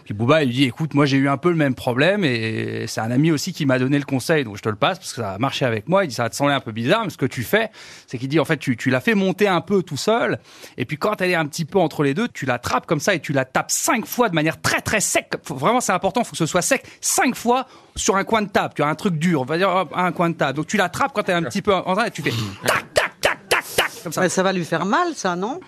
Puis 0.04 0.14
Booba, 0.14 0.42
il 0.42 0.48
lui 0.48 0.54
dit 0.54 0.64
écoute, 0.64 0.94
moi 0.94 1.06
j'ai 1.06 1.16
eu 1.16 1.28
un 1.28 1.36
peu 1.36 1.50
le 1.50 1.56
même 1.56 1.74
problème 1.74 2.24
et 2.24 2.86
c'est 2.88 3.00
un 3.00 3.10
ami 3.10 3.30
aussi 3.30 3.52
qui 3.52 3.66
m'a 3.66 3.78
donné 3.78 3.98
le 3.98 4.04
conseil. 4.04 4.44
Donc 4.44 4.56
je 4.56 4.62
te 4.62 4.68
le 4.68 4.76
passe 4.76 4.98
parce 4.98 5.10
que 5.12 5.20
ça 5.20 5.32
a 5.32 5.38
marché 5.38 5.64
avec 5.64 5.88
moi. 5.88 6.04
Il 6.04 6.08
dit 6.08 6.14
ça 6.14 6.24
va 6.24 6.30
te 6.30 6.36
sembler 6.36 6.54
un 6.54 6.60
peu 6.60 6.72
bizarre, 6.72 7.04
mais 7.04 7.10
ce 7.10 7.18
que 7.18 7.26
tu 7.26 7.42
fais, 7.42 7.70
c'est 8.06 8.18
qu'il 8.18 8.28
dit 8.28 8.40
en 8.40 8.44
fait 8.44 8.56
tu, 8.56 8.76
tu 8.76 8.90
l'as 8.90 9.00
fait 9.00 9.14
monter 9.14 9.46
un 9.46 9.60
peu 9.60 9.82
tout 9.82 9.96
seul. 9.96 10.38
Et 10.76 10.84
puis 10.84 10.96
quand 10.96 11.20
elle 11.20 11.30
est 11.30 11.34
un 11.34 11.46
petit 11.46 11.64
peu 11.64 11.78
entre 11.78 12.02
les 12.02 12.14
deux, 12.14 12.28
tu 12.28 12.46
la 12.46 12.58
comme 12.86 13.00
ça 13.00 13.14
et 13.14 13.20
tu 13.20 13.32
la 13.32 13.44
tapes 13.44 13.70
cinq 13.70 14.06
fois 14.06 14.28
de 14.28 14.34
manière 14.34 14.60
très 14.60 14.80
très 14.80 15.00
sec. 15.00 15.32
Faut- 15.44 15.54
vraiment, 15.54 15.80
c'est 15.80 15.92
important. 15.92 16.24
Faut 16.24 16.32
que 16.32 16.36
ce 16.38 16.46
soit 16.46 16.62
sec 16.62 16.84
cinq 17.00 17.34
fois 17.34 17.66
sur 17.96 18.16
un 18.16 18.24
coin 18.24 18.42
de 18.42 18.48
table. 18.48 18.74
Tu 18.74 18.82
as 18.82 18.86
un 18.86 18.94
truc 18.94 19.14
dur, 19.18 19.42
on 19.42 19.44
va 19.44 19.56
dire 19.58 19.86
un 19.94 20.12
coin 20.12 20.30
de 20.30 20.34
table. 20.34 20.54
Donc 20.54 20.66
tu 20.66 20.76
la 20.76 20.88
trappes 20.88 21.12
quand 21.14 21.28
est 21.28 21.32
un 21.32 21.42
petit 21.42 21.62
peu 21.62 21.74
en 21.74 21.94
train 21.94 22.04
et 22.06 22.10
tu 22.10 22.22
fais 22.22 22.30
tac 22.66 22.92
tac 22.94 23.20
tac 23.20 23.38
tac 23.48 23.64
tac 23.76 23.90
comme 24.02 24.12
ça. 24.12 24.20
Mais 24.22 24.28
ça 24.28 24.42
va 24.42 24.52
lui 24.52 24.64
faire 24.64 24.84
mal, 24.86 25.08
ça, 25.14 25.36
non? 25.36 25.60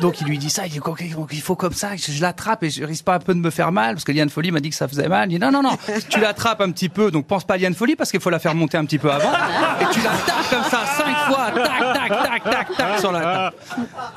Donc 0.00 0.20
il 0.20 0.26
lui 0.26 0.38
dit 0.38 0.50
ça, 0.50 0.66
il 0.66 0.72
dit 0.72 0.80
Ok, 0.80 1.08
donc 1.12 1.28
il 1.32 1.40
faut 1.40 1.54
comme 1.56 1.72
ça, 1.72 1.94
je, 1.96 2.10
je 2.12 2.20
l'attrape 2.20 2.62
et 2.64 2.70
je 2.70 2.84
risque 2.84 3.04
pas 3.04 3.14
un 3.14 3.18
peu 3.18 3.32
de 3.34 3.38
me 3.38 3.50
faire 3.50 3.70
mal 3.72 3.94
parce 3.94 4.04
que 4.04 4.12
Liane 4.12 4.28
Folie 4.30 4.50
m'a 4.50 4.60
dit 4.60 4.70
que 4.70 4.76
ça 4.76 4.88
faisait 4.88 5.08
mal. 5.08 5.30
Il 5.30 5.38
dit 5.38 5.44
non 5.44 5.50
non 5.52 5.62
non, 5.62 5.76
tu 6.10 6.20
l'attrapes 6.20 6.60
un 6.60 6.70
petit 6.72 6.88
peu, 6.88 7.10
donc 7.10 7.26
pense 7.26 7.44
pas 7.44 7.54
à 7.54 7.56
Liane 7.58 7.74
Folie 7.74 7.96
parce 7.96 8.10
qu'il 8.10 8.20
faut 8.20 8.30
la 8.30 8.38
faire 8.38 8.54
monter 8.54 8.76
un 8.76 8.84
petit 8.84 8.98
peu 8.98 9.10
avant 9.10 9.32
et 9.80 9.84
tu 9.92 10.00
la 10.02 10.10
tapes 10.10 10.50
comme 10.50 10.64
ça 10.64 10.80
cinq 10.96 11.16
fois, 11.32 11.50
tac 11.52 11.78
tac 11.94 12.08
tac 12.10 12.44
tac 12.44 12.76
tac 12.76 12.98
sur 13.00 13.12
la 13.12 13.20
table. 13.22 13.56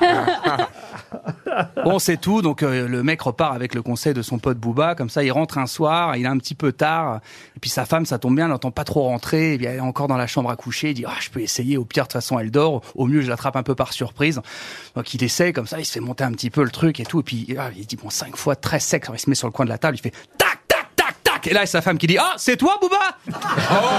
Bon, 1.84 1.98
c'est 1.98 2.16
tout. 2.16 2.42
Donc 2.42 2.62
euh, 2.62 2.88
le 2.88 3.02
mec 3.02 3.20
repart 3.20 3.54
avec 3.54 3.74
le 3.74 3.82
conseil 3.82 4.14
de 4.14 4.22
son 4.22 4.38
pote 4.38 4.58
Booba. 4.58 4.94
Comme 4.94 5.10
ça, 5.10 5.22
il 5.22 5.30
rentre 5.30 5.58
un 5.58 5.66
soir, 5.66 6.16
il 6.16 6.24
est 6.24 6.28
un 6.28 6.38
petit 6.38 6.54
peu 6.54 6.72
tard. 6.72 7.20
Et 7.56 7.60
puis 7.60 7.70
sa 7.70 7.84
femme, 7.84 8.06
ça 8.06 8.18
tombe 8.18 8.36
bien, 8.36 8.46
elle 8.46 8.50
n'entend 8.50 8.70
pas 8.70 8.84
trop 8.84 9.02
rentrer. 9.02 9.54
Et 9.54 9.56
puis 9.58 9.66
elle 9.66 9.76
est 9.76 9.80
encore 9.80 10.08
dans 10.08 10.16
la 10.16 10.26
chambre 10.26 10.50
à 10.50 10.56
coucher. 10.56 10.90
Il 10.90 10.94
dit, 10.94 11.04
ah, 11.06 11.14
je 11.20 11.30
peux 11.30 11.40
essayer. 11.40 11.76
Au 11.76 11.84
pire, 11.84 12.04
de 12.04 12.08
toute 12.08 12.12
façon, 12.14 12.38
elle 12.38 12.50
dort. 12.50 12.82
Au 12.94 13.06
mieux, 13.06 13.20
je 13.20 13.28
l'attrape 13.28 13.56
un 13.56 13.62
peu 13.62 13.74
par 13.74 13.92
surprise. 13.92 14.40
Donc 14.94 15.14
il 15.14 15.22
essaye 15.22 15.52
comme 15.52 15.66
ça, 15.66 15.78
il 15.78 15.84
se 15.84 15.92
fait 15.92 16.00
monter 16.00 16.24
un 16.24 16.32
petit 16.32 16.50
peu 16.50 16.62
le 16.62 16.70
truc 16.70 17.00
et 17.00 17.04
tout. 17.04 17.20
Et 17.20 17.24
puis 17.24 17.56
ah, 17.58 17.70
il 17.76 17.86
dit, 17.86 17.96
bon, 17.96 18.10
cinq 18.10 18.36
fois 18.36 18.56
très 18.56 18.80
sec. 18.80 19.06
Il 19.12 19.18
se 19.18 19.28
met 19.28 19.34
sur 19.34 19.48
le 19.48 19.52
coin 19.52 19.64
de 19.64 19.70
la 19.70 19.78
table, 19.78 19.96
il 19.96 20.00
fait 20.00 20.14
tac, 20.38 20.58
tac, 20.68 20.88
tac, 20.96 21.22
tac. 21.22 21.46
Et 21.46 21.54
là, 21.54 21.66
sa 21.66 21.82
femme 21.82 21.98
qui 21.98 22.06
dit, 22.06 22.18
ah, 22.18 22.34
c'est 22.36 22.56
toi, 22.56 22.78
Booba? 22.80 22.98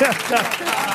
Yeah. 0.00 0.84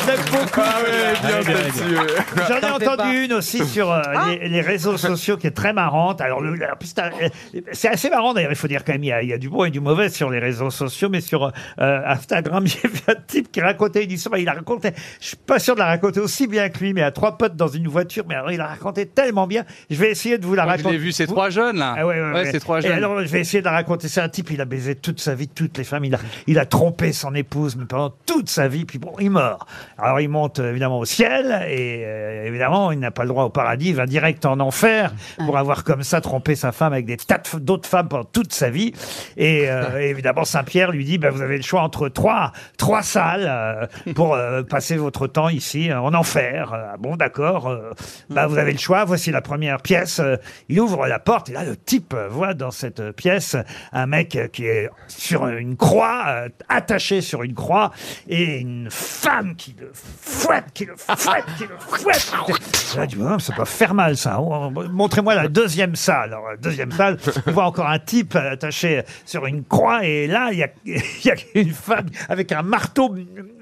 Je 0.00 0.06
l'aime 0.06 0.20
beaucoup. 0.30 0.60
Ah 0.62 0.82
ouais, 0.82 0.90
bien, 0.90 1.30
Ah, 1.38 1.42
bien, 1.42 1.56
celle-ci, 1.56 1.94
ouais. 1.94 2.44
J'en 2.48 2.68
ai 2.68 2.70
entendu 2.72 3.24
une 3.24 3.32
aussi 3.34 3.64
sur 3.66 3.90
euh, 3.92 4.00
les, 4.28 4.48
les 4.48 4.60
réseaux 4.60 4.96
sociaux 4.96 5.36
qui 5.36 5.46
est 5.46 5.50
très 5.52 5.72
marrante. 5.72 6.20
Alors, 6.20 6.40
le- 6.40 6.52
en 6.54 6.76
plus, 6.76 6.94
euh, 6.98 7.28
c'est 7.72 7.88
assez 7.88 8.10
marrant 8.10 8.34
d'ailleurs. 8.34 8.50
Il 8.52 8.56
faut 8.56 8.68
dire 8.68 8.84
quand 8.84 8.92
même, 8.92 9.04
il 9.04 9.08
y, 9.08 9.12
a, 9.12 9.22
il 9.22 9.28
y 9.28 9.32
a 9.32 9.38
du 9.38 9.48
bon 9.48 9.64
et 9.64 9.70
du 9.70 9.80
mauvais 9.80 10.08
sur 10.08 10.30
les 10.30 10.38
réseaux 10.38 10.70
sociaux, 10.70 11.08
mais 11.10 11.20
sur 11.20 11.44
euh, 11.44 12.00
Instagram, 12.06 12.66
j'ai 12.66 12.88
vu 12.88 13.00
un 13.08 13.14
type 13.26 13.50
qui 13.52 13.60
racontait 13.60 14.04
une 14.04 14.10
histoire. 14.12 14.38
Il 14.38 14.48
a 14.48 14.54
raconté, 14.54 14.90
je 15.20 15.26
suis 15.28 15.36
pas 15.36 15.58
sûr 15.58 15.74
de 15.74 15.80
la 15.80 15.86
raconter 15.86 16.20
aussi 16.20 16.46
bien 16.46 16.68
que 16.68 16.78
lui, 16.80 16.92
mais 16.92 17.02
à 17.02 17.10
trois 17.12 17.38
potes 17.38 17.56
dans 17.56 17.68
une 17.68 17.88
voiture. 17.88 18.24
Mais 18.28 18.34
alors, 18.34 18.50
il 18.50 18.60
a 18.60 18.66
raconté 18.66 19.06
tellement 19.06 19.46
bien. 19.46 19.64
Je 19.90 19.96
vais 19.96 20.10
essayer 20.10 20.38
de 20.38 20.46
vous 20.46 20.54
la 20.54 20.64
Moi, 20.64 20.72
je 20.72 20.76
raconter. 20.78 20.92
l'ai 20.98 21.02
vu, 21.02 21.10
Vous- 21.12 21.26
trois 21.32 21.50
jeunes 21.50 21.78
là. 21.78 21.94
ah 21.98 22.06
ouais, 22.06 22.20
ouais, 22.20 22.32
ouais. 22.32 22.50
c'est 22.50 22.60
trois 22.60 22.78
Et 22.78 22.82
jeunes. 22.82 22.92
alors, 22.92 23.20
je 23.20 23.26
vais 23.28 23.40
essayer 23.40 23.60
de 23.60 23.66
la 23.66 23.72
raconter. 23.72 24.08
C'est 24.08 24.20
un 24.20 24.28
type, 24.28 24.50
il 24.50 24.60
a 24.60 24.64
baisé 24.64 24.94
toute 24.96 25.20
sa 25.20 25.34
vie, 25.34 25.48
toutes 25.48 25.78
les 25.78 25.84
femmes. 25.84 26.04
Il 26.04 26.14
a, 26.14 26.18
il 26.46 26.58
a 26.58 26.66
trompé 26.66 27.12
son 27.12 27.34
épouse, 27.34 27.76
mais 27.76 27.84
pendant 27.84 28.12
toute 28.26 28.48
sa 28.48 28.68
vie. 28.68 28.84
Puis 28.84 28.98
bon, 28.98 29.12
il 29.20 29.30
meurt. 29.30 29.66
Alors, 29.98 30.20
il 30.20 30.28
monte 30.28 30.58
évidemment 30.58 30.98
au 30.98 31.04
ciel. 31.04 31.64
Et 31.68 32.02
euh, 32.04 32.46
évidemment, 32.46 32.92
il 32.92 32.98
n'a 32.98 33.10
pas 33.10 33.22
le 33.22 33.28
droit 33.28 33.44
au 33.44 33.50
paradis. 33.50 33.88
Il 33.90 33.96
va 33.96 34.06
direct 34.06 34.44
en 34.46 34.60
enfer 34.60 35.12
pour 35.44 35.56
avoir 35.58 35.84
comme 35.84 36.02
ça 36.02 36.20
trompé 36.20 36.54
sa 36.54 36.72
femme 36.72 36.92
avec 36.92 37.06
des 37.06 37.16
tas 37.16 37.38
de 37.38 37.42
f- 37.44 37.58
d'autres 37.58 37.88
femmes 37.88 38.08
pendant 38.08 38.24
toute 38.24 38.52
sa 38.52 38.70
vie. 38.70 38.92
Et 39.36 39.68
euh, 39.70 39.98
évidemment, 40.00 40.44
Saint-Pierre 40.44 40.90
lui 40.90 41.04
dit, 41.04 41.18
bah, 41.18 41.30
vous 41.30 41.42
avez 41.42 41.56
le 41.56 41.62
choix 41.62 41.82
entre 41.82 42.08
trois, 42.08 42.52
trois 42.76 43.02
salles 43.02 43.46
euh, 43.48 43.86
pour 44.14 44.34
euh, 44.34 44.62
passer 44.68 44.96
votre 44.96 45.26
temps 45.26 45.48
ici 45.48 45.90
euh, 45.90 46.00
en 46.00 46.14
enfer. 46.14 46.72
Ah 46.72 46.96
bon, 46.98 47.16
d'accord. 47.16 47.68
euh, 47.68 47.90
bah, 48.30 48.46
vous 48.46 48.58
avez 48.58 48.72
le 48.72 48.78
choix. 48.78 49.04
Voici 49.04 49.30
la 49.30 49.40
première 49.40 49.80
pièce. 49.80 50.20
Euh, 50.20 50.36
Il 50.68 50.80
ouvre 50.80 51.06
la 51.06 51.18
porte 51.18 51.48
et 51.50 51.52
là, 51.52 51.64
le 51.64 51.76
type 51.76 52.14
voit 52.30 52.54
dans 52.54 52.70
cette 52.70 53.00
euh, 53.00 53.12
pièce 53.12 53.56
un 53.92 54.06
mec 54.06 54.36
euh, 54.36 54.48
qui 54.48 54.66
est 54.66 54.88
sur 55.08 55.46
une 55.48 55.76
croix, 55.76 56.24
euh, 56.28 56.48
attaché 56.68 57.20
sur 57.20 57.42
une 57.42 57.54
croix, 57.54 57.90
et 58.28 58.58
une 58.58 58.88
femme 58.90 59.54
qui 59.56 59.65
le 59.78 59.90
fouette, 59.92 60.66
qui 60.74 60.86
le 60.86 60.94
fouette, 60.96 61.44
qui 61.56 61.64
le 61.64 61.76
fouette. 61.78 62.32
Oh, 62.48 63.38
ça 63.38 63.52
peut 63.54 63.64
faire 63.64 63.94
mal, 63.94 64.16
ça. 64.16 64.40
Oh, 64.40 64.70
Montrez-moi 64.70 65.34
la 65.34 65.48
deuxième 65.48 65.96
salle. 65.96 66.32
Alors, 66.32 66.50
la 66.50 66.56
deuxième 66.56 66.92
salle, 66.92 67.18
on 67.46 67.52
voit 67.52 67.64
encore 67.64 67.88
un 67.88 67.98
type 67.98 68.36
attaché 68.36 69.02
sur 69.24 69.46
une 69.46 69.64
croix, 69.64 70.04
et 70.04 70.26
là, 70.26 70.50
il 70.52 70.58
y 70.58 71.30
a 71.30 71.34
une 71.54 71.72
femme 71.72 72.06
avec 72.28 72.52
un 72.52 72.62
marteau, 72.62 73.14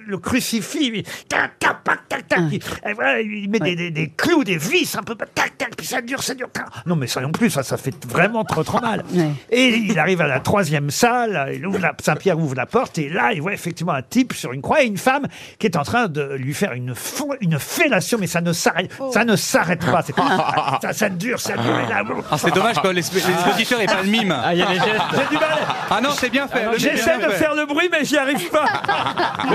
le 0.07 0.19
crucifix, 0.19 0.91
il- 0.95 1.03
tac, 1.29 1.59
tac, 1.59 1.83
tac, 1.85 2.09
tac, 2.09 2.29
tac, 2.29 2.41
il- 2.51 2.61
et 2.89 2.93
voilà, 2.93 3.21
il 3.21 3.49
met 3.51 3.59
des, 3.61 3.77
des- 3.77 3.91
des 3.91 4.09
clous, 4.11 4.45
des 4.45 4.57
vis, 4.57 4.97
un 4.97 5.03
peu, 5.03 5.15
tac, 5.15 5.57
tac, 5.59 5.77
puis 5.77 5.87
ça 5.87 6.01
dure, 6.01 6.23
ça 6.23 6.35
dure. 6.35 6.51
tac. 6.53 6.67
Non, 6.87 6.97
mais 6.97 7.07
ça 7.07 7.21
non 7.21 7.31
plus, 7.33 7.51
ça, 7.51 7.63
ça 7.63 7.77
fait 7.77 7.95
vraiment 8.07 8.45
trop, 8.45 8.63
trop 8.65 8.81
mal. 8.81 9.05
Ouais. 9.13 9.31
Et 9.51 9.69
il 9.69 9.99
arrive 9.99 10.21
à 10.21 10.27
la 10.27 10.41
troisième 10.41 10.91
salle, 10.91 11.53
il 11.55 11.67
ouvre 11.67 11.79
la- 11.79 11.93
Saint-Pierre 12.03 12.39
ouvre 12.39 12.55
la 12.55 12.67
porte, 12.67 12.99
et 12.99 13.09
là, 13.09 13.33
il 13.33 13.41
voit 13.43 13.53
effectivement 13.53 13.93
un 13.93 14.03
type 14.03 14.33
sur 14.35 14.53
une 14.53 14.63
croix 14.63 14.83
et 14.83 14.87
une 14.87 14.99
femme 14.99 15.27
qui 15.59 15.67
est 15.67 15.77
en 15.77 15.83
train 15.85 16.09
de 16.09 16.35
lui 16.35 16.55
faire 16.55 16.73
une, 16.73 16.93
fo- 16.93 17.37
une 17.41 17.59
fellation, 17.59 18.19
mais 18.21 18.27
ça 18.27 18.41
ne 18.41 18.53
s'arrête, 18.53 18.91
ça 19.13 19.25
ne 19.25 19.37
s'arrête 19.37 19.85
pas. 19.85 20.03
C'est- 20.03 20.15
ça, 20.83 20.93
ça 20.93 21.09
dure, 21.09 21.41
ça 21.41 21.57
dure. 21.57 21.79
et 21.81 21.89
là, 21.89 22.03
bon. 22.05 22.23
Ah, 22.31 22.37
c'est 22.39 22.53
dommage 22.55 22.77
que 22.81 22.89
les, 22.89 23.03
les 23.03 23.53
auditeurs 23.53 23.81
aient 23.81 23.87
pas 23.87 24.03
le 24.03 24.09
mime. 24.09 24.35
Ah, 24.45 24.53
il 24.55 24.59
y 24.61 24.63
a 24.63 24.67
des 24.67 24.75
gestes. 24.75 24.89
J'ai 25.13 25.29
du 25.37 25.41
mal. 25.41 25.59
Ah 25.91 26.01
non, 26.01 26.11
c'est 26.11 26.31
bien 26.31 26.47
fait. 26.49 26.63
le 26.65 26.71
mime 26.71 26.75
est 26.75 26.79
J'essaie 26.79 27.19
bien 27.19 27.27
de 27.29 27.33
fait. 27.33 27.39
faire 27.39 27.55
le 27.55 27.67
bruit, 27.67 27.89
mais 27.91 28.05
j'y 28.05 28.17
arrive 28.19 28.49
pas. 28.51 28.65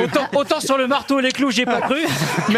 Autant, 0.03 0.27
autant 0.39 0.59
sur 0.59 0.77
le 0.77 0.87
marteau 0.87 1.19
et 1.19 1.23
les 1.23 1.31
clous, 1.31 1.51
j'ai 1.51 1.65
pas 1.65 1.81
cru. 1.81 2.05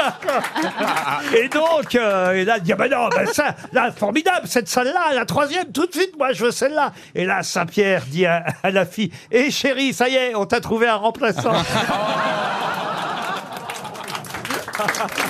Et 1.36 1.48
donc, 1.48 1.94
euh, 1.94 2.32
et 2.32 2.44
là, 2.44 2.58
il 2.58 2.62
dit, 2.62 2.72
ah 2.72 2.76
ben 2.76 2.90
non, 2.90 3.08
ben 3.08 3.26
ça, 3.26 3.54
là, 3.72 3.92
formidable, 3.92 4.46
cette 4.46 4.68
salle-là, 4.68 5.14
la 5.14 5.24
troisième, 5.24 5.70
tout 5.72 5.86
de 5.86 5.92
suite, 5.92 6.16
moi, 6.18 6.32
je 6.32 6.44
veux 6.44 6.50
celle-là. 6.50 6.92
Et 7.14 7.24
là, 7.24 7.42
Saint-Pierre 7.42 8.02
dit 8.06 8.26
à, 8.26 8.44
à 8.62 8.70
la 8.70 8.86
fille, 8.86 9.12
hé 9.30 9.50
chérie, 9.50 9.92
ça 9.92 10.08
y 10.08 10.16
est, 10.16 10.34
on 10.34 10.46
t'a 10.46 10.60
trouvé 10.60 10.88
un 10.88 10.96
remplaçant. 10.96 11.52